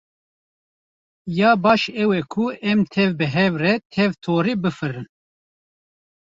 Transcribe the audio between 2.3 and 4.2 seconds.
ku em tev bi hev re tev